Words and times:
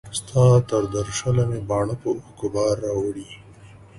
ستا 0.19 0.43
تر 0.69 0.83
درشله 0.95 1.43
مي 1.49 1.59
باڼو 1.69 1.95
په 2.01 2.07
اوښکو 2.13 2.47
بار 2.55 2.75
راوړی 2.85 3.29